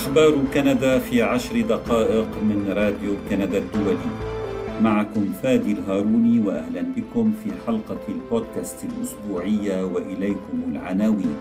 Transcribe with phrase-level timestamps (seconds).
[0.00, 4.10] أخبار كندا في عشر دقائق من راديو كندا الدولي.
[4.82, 11.36] معكم فادي الهاروني وأهلا بكم في حلقة البودكاست الأسبوعية وإليكم العناوين.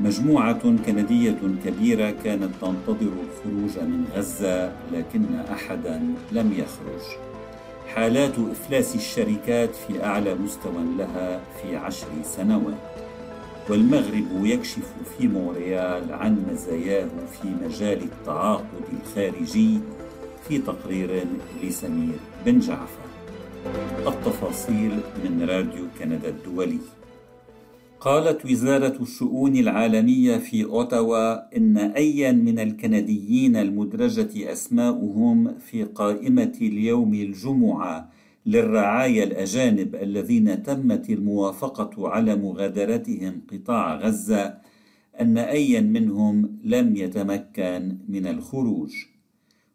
[0.00, 1.34] مجموعة كندية
[1.64, 6.02] كبيرة كانت تنتظر الخروج من غزة لكن أحدا
[6.32, 7.04] لم يخرج.
[7.94, 13.05] حالات إفلاس الشركات في أعلى مستوى لها في عشر سنوات.
[13.70, 19.78] والمغرب يكشف في مونريال عن مزاياه في مجال التعاقد الخارجي
[20.48, 21.24] في تقرير
[21.62, 23.06] لسمير بن جعفر.
[24.06, 24.92] التفاصيل
[25.24, 26.78] من راديو كندا الدولي.
[28.00, 37.14] قالت وزارة الشؤون العالمية في أوتاوا إن أيا من الكنديين المدرجة أسماؤهم في قائمة اليوم
[37.14, 38.08] الجمعة
[38.46, 44.58] للرعايا الأجانب الذين تمت الموافقة على مغادرتهم قطاع غزة
[45.20, 48.92] أن أيا منهم لم يتمكن من الخروج.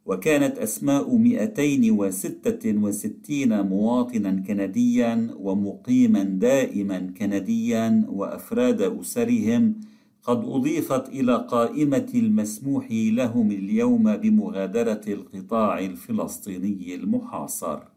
[0.06, 9.76] وكانت أسماء 266 مواطنا كنديا ومقيما دائما كنديا وأفراد أسرهم
[10.24, 17.91] قد أضيفت إلى قائمة المسموح لهم اليوم بمغادرة القطاع الفلسطيني المحاصر.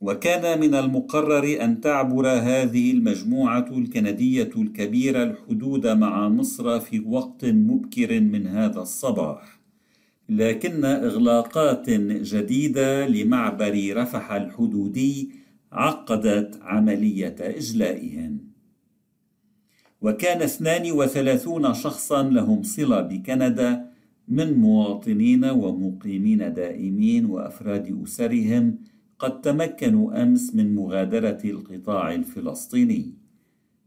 [0.00, 8.20] وكان من المقرر أن تعبر هذه المجموعة الكندية الكبيرة الحدود مع مصر في وقت مبكر
[8.20, 9.60] من هذا الصباح.
[10.28, 15.30] لكن إغلاقات جديدة لمعبر رفح الحدودي
[15.72, 18.38] عقدت عملية إجلائهم.
[20.02, 23.90] وكان 32 شخصا لهم صلة بكندا
[24.28, 28.78] من مواطنين ومقيمين دائمين وأفراد أسرهم
[29.20, 33.14] قد تمكنوا أمس من مغادرة القطاع الفلسطيني.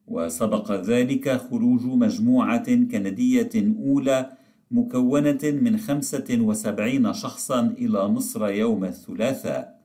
[0.07, 4.29] وسبق ذلك خروج مجموعة كندية أولى
[4.71, 9.81] مكونة من خمسة وسبعين شخصا إلى مصر يوم الثلاثاء.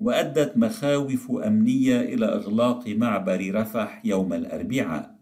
[0.00, 5.18] وأدت مخاوف أمنية إلى إغلاق معبر رفح يوم الأربعاء.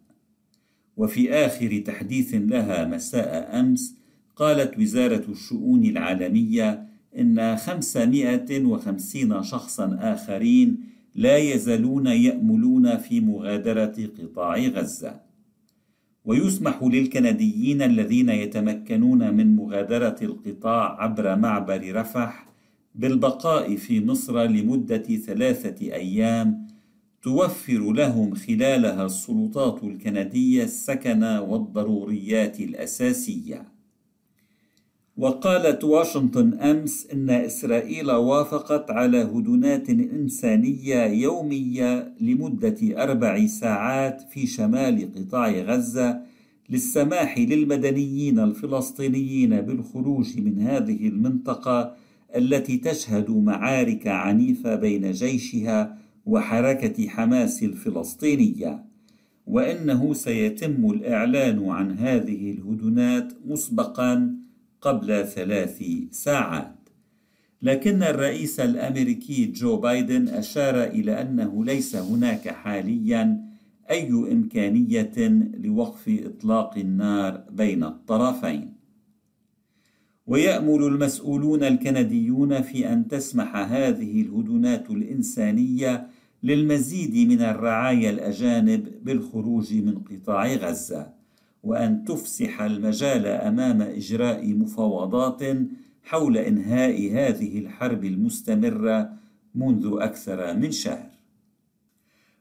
[0.96, 3.94] وفي آخر تحديث لها مساء أمس
[4.36, 10.80] قالت وزارة الشؤون العالمية إن 550 شخصا آخرين
[11.14, 15.20] لا يزالون يأملون في مغادرة قطاع غزة.
[16.24, 22.46] ويسمح للكنديين الذين يتمكنون من مغادرة القطاع عبر معبر رفح
[22.94, 26.66] بالبقاء في مصر لمدة ثلاثة أيام
[27.22, 33.75] توفر لهم خلالها السلطات الكندية السكن والضروريات الأساسية.
[35.16, 45.12] وقالت واشنطن أمس إن إسرائيل وافقت على هدنات إنسانية يومية لمدة أربع ساعات في شمال
[45.14, 46.20] قطاع غزة
[46.70, 51.94] للسماح للمدنيين الفلسطينيين بالخروج من هذه المنطقة
[52.36, 58.84] التي تشهد معارك عنيفة بين جيشها وحركة حماس الفلسطينية.
[59.46, 64.45] وإنه سيتم الإعلان عن هذه الهدنات مسبقا
[64.86, 66.88] قبل ثلاث ساعات.
[67.62, 73.40] لكن الرئيس الأمريكي جو بايدن أشار إلى أنه ليس هناك حاليا
[73.90, 75.12] أي إمكانية
[75.58, 78.76] لوقف إطلاق النار بين الطرفين.
[80.26, 86.06] ويأمل المسؤولون الكنديون في أن تسمح هذه الهدنات الإنسانية
[86.42, 91.15] للمزيد من الرعايا الأجانب بالخروج من قطاع غزة.
[91.66, 95.42] وأن تفسح المجال أمام إجراء مفاوضات
[96.02, 99.12] حول إنهاء هذه الحرب المستمرة
[99.54, 101.10] منذ أكثر من شهر.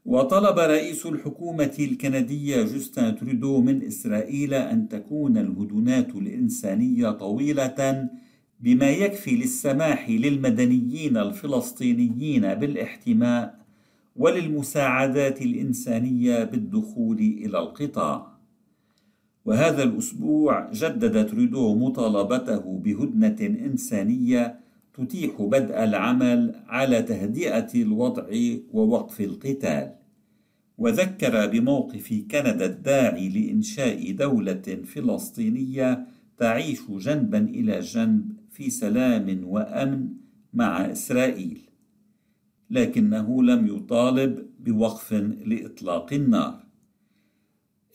[0.06, 8.10] وطلب رئيس الحكومة الكندية جوستن ترودو من إسرائيل أن تكون الهدنات الإنسانية طويلة
[8.60, 13.66] بما يكفي للسماح للمدنيين الفلسطينيين بالاحتماء
[14.16, 18.35] وللمساعدات الإنسانية بالدخول إلى القطاع.
[19.46, 24.60] وهذا الأسبوع جدد ترودو مطالبته بهدنة إنسانية
[24.94, 28.26] تتيح بدء العمل على تهدئة الوضع
[28.74, 29.96] ووقف القتال.
[30.78, 36.08] وذكر بموقف كندا الداعي لإنشاء دولة فلسطينية
[36.38, 40.10] تعيش جنبا إلى جنب في سلام وأمن
[40.54, 41.62] مع إسرائيل
[42.70, 45.14] لكنه لم يطالب بوقف
[45.46, 46.65] لإطلاق النار.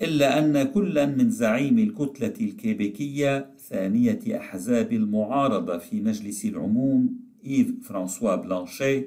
[0.02, 8.37] إلا أن كلا من زعيم الكتلة الكيبيكية ثانية أحزاب المعارضة في مجلس العموم إيف فرانسوا
[8.37, 9.05] بلانشي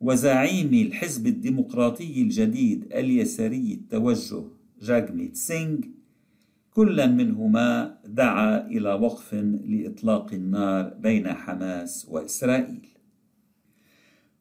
[0.00, 4.42] وزعيم الحزب الديمقراطي الجديد اليساري التوجه
[4.82, 5.78] جاغميت سينغ
[6.70, 9.34] كلا منهما دعا إلى وقف
[9.64, 12.86] لإطلاق النار بين حماس وإسرائيل.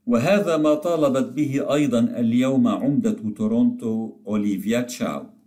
[0.06, 5.39] وهذا ما طالبت به أيضا اليوم عمدة تورونتو أوليفيا تشاو.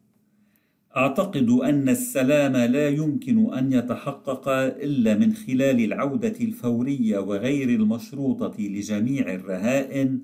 [0.97, 9.35] أعتقد أن السلام لا يمكن أن يتحقق إلا من خلال العودة الفورية وغير المشروطة لجميع
[9.35, 10.21] الرهائن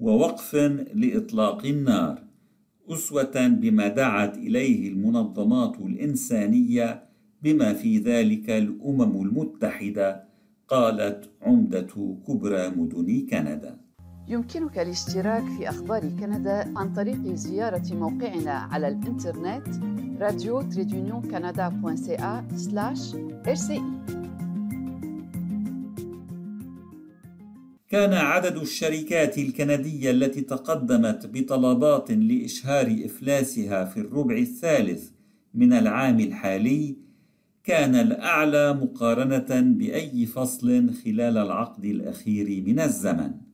[0.00, 0.54] ووقف
[0.94, 2.22] لإطلاق النار
[2.88, 7.04] أسوة بما دعت إليه المنظمات الإنسانية
[7.42, 10.24] بما في ذلك الأمم المتحدة
[10.68, 13.80] قالت عمدة كبرى مدن كندا.
[14.30, 19.68] يمكنك الاشتراك في أخبار كندا عن طريق زيارة موقعنا على الإنترنت
[20.20, 21.68] راديو تريدونيون كندا
[27.88, 35.10] كان عدد الشركات الكندية التي تقدمت بطلبات لإشهار إفلاسها في الربع الثالث
[35.54, 36.96] من العام الحالي
[37.64, 43.49] كان الأعلى مقارنة بأي فصل خلال العقد الأخير من الزمن.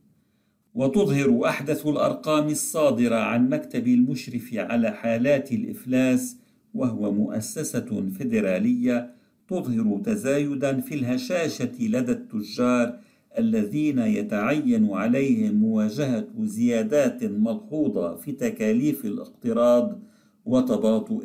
[0.76, 6.37] وتظهر أحدث الأرقام الصادرة عن مكتب المشرف على حالات الإفلاس
[6.75, 9.14] وهو مؤسسة فيدرالية
[9.49, 12.99] تظهر تزايدا في الهشاشة لدى التجار
[13.38, 20.02] الذين يتعين عليهم مواجهة زيادات ملحوظة في تكاليف الاقتراض
[20.44, 21.25] وتباطؤ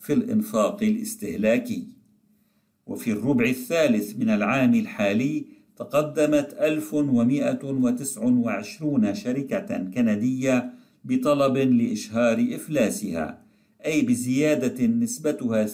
[0.00, 1.86] في الإنفاق الاستهلاكي.
[2.86, 10.72] وفي الربع الثالث من العام الحالي تقدمت 1129 شركة كندية
[11.04, 13.42] بطلب لإشهار إفلاسها
[13.86, 15.70] أي بزيادة نسبتها 42%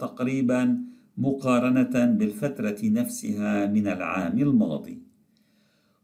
[0.00, 0.78] تقريبا
[1.18, 4.98] مقارنة بالفترة نفسها من العام الماضي.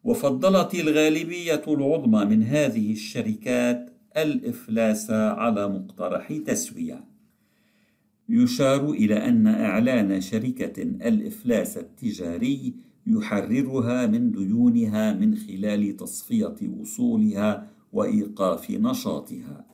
[0.04, 7.09] وفضلت الغالبية العظمى من هذه الشركات الإفلاس على مقترح تسوية.
[8.30, 12.74] يشار إلى أن إعلان شركة الإفلاس التجاري
[13.06, 19.64] يحررها من ديونها من خلال تصفية أصولها وإيقاف نشاطها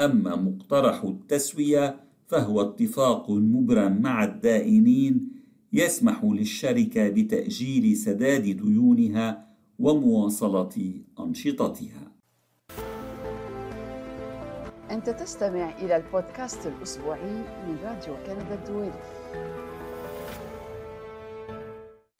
[0.00, 5.28] أما مقترح التسوية فهو اتفاق مبرم مع الدائنين
[5.72, 9.46] يسمح للشركة بتأجيل سداد ديونها
[9.78, 12.12] ومواصلة أنشطتها.
[14.90, 17.30] أنت تستمع إلى البودكاست الأسبوعي
[17.66, 18.92] من راديو كندا الدولي.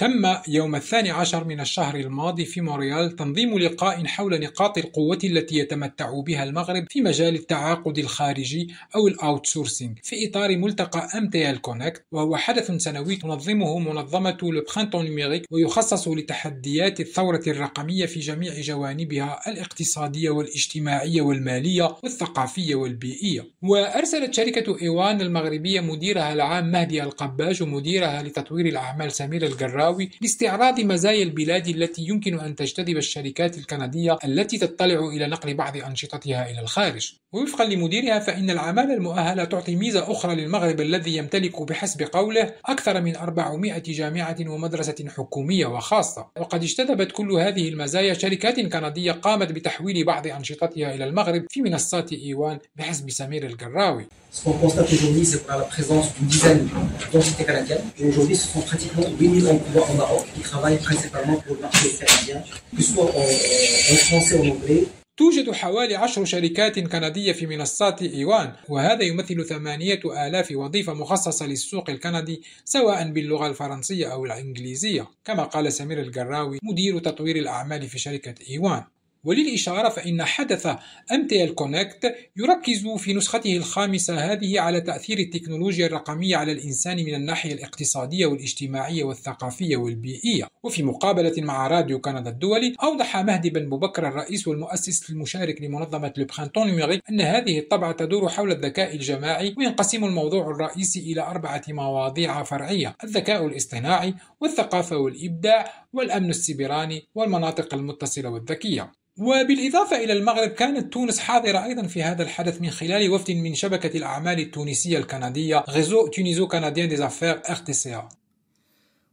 [0.01, 5.59] تم يوم الثاني عشر من الشهر الماضي في مونريال تنظيم لقاء حول نقاط القوة التي
[5.59, 12.05] يتمتع بها المغرب في مجال التعاقد الخارجي أو ال outsourcing في إطار ملتقى MTL connecte
[12.13, 19.41] وهو حدث سنوي تنظمه منظمة le Printemps numérique ويخصص لتحديات الثورة الرقمية في جميع جوانبها
[19.47, 23.47] الاقتصادية والاجتماعية والمالية والثقافية والبيئية.
[23.63, 30.81] وأرسلت شركة إيوان المغربية مديرها العام مهدي القباج ومديرها لتطوير الأعمال سمير الجراوي الزهراوي لاستعراض
[30.81, 36.61] مزايا البلاد التي يمكن أن تجتذب الشركات الكندية التي تطلع إلى نقل بعض أنشطتها إلى
[36.61, 37.15] الخارج.
[37.33, 43.17] ووفقا لمديرها فإن العمالة المؤهلة تعطي ميزة أخرى للمغرب الذي يمتلك بحسب قوله أكثر من
[43.17, 46.27] 400 جامعة ومدرسة حكومية وخاصة.
[46.41, 52.13] وقد اجتذبت كل هذه المزايا شركات كندية قامت بتحويل بعض أنشطتها إلى المغرب في منصات
[52.13, 56.69] إيوان بحسب سمير القراوي Ce qu'on constate aujourd'hui, c'est qu'on a la présence d'une dizaine
[57.13, 57.83] d'entités canadiennes.
[57.99, 61.89] Et aujourd'hui, ce sont pratiquement 8000 emplois au Maroc qui travaillent principalement pour le marché
[61.91, 62.43] canadien,
[62.77, 64.87] que ce soit en, en français ou en anglais.
[65.17, 71.91] توجد حوالي عشر شركات كندية في منصات إيوان وهذا يمثل ثمانية آلاف وظيفة مخصصة للسوق
[71.91, 78.35] الكندي سواء باللغة الفرنسية أو الإنجليزية كما قال سمير القراوي مدير تطوير الأعمال في شركة
[78.51, 78.83] إيوان
[79.25, 80.67] وللإشارة فإن حدث
[81.13, 87.53] MTL connecte يركز في نسخته الخامسة هذه على تأثير التكنولوجيا الرقمية على الإنسان من الناحية
[87.53, 90.49] الاقتصادية والاجتماعية والثقافية والبيئية.
[90.63, 96.26] وفي مقابلة مع راديو كندا الدولي أوضح مهدي بن بكر الرئيس والمؤسس المشارك لمنظمة le
[96.26, 102.43] Printemps numérique أن هذه الطبعة تدور حول الذكاء الجماعي وينقسم الموضوع الرئيسي إلى أربعة مواضيع
[102.43, 108.93] فرعية الذكاء الاصطناعي والثقافة والإبداع والأمن السيبراني والمناطق المتصلة والذكية.
[109.19, 113.97] وبالإضافة إلى المغرب كانت تونس حاضرة أيضا في هذا الحدث من خلال وفد من شبكة
[113.99, 118.09] الأعمال التونسية الكندية réseau tuniso-canadien des affaires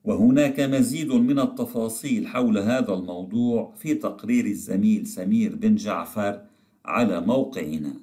[0.04, 6.42] وهناك مزيد من التفاصيل حول هذا الموضوع في تقرير الزميل سمير بن جعفر
[6.86, 7.94] على موقعنا.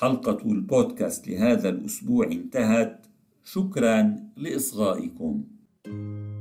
[0.00, 3.06] حلقة البودكاست لهذا الأسبوع انتهت.
[3.44, 5.44] شكرا لإصغائكم.
[5.86, 6.33] thank you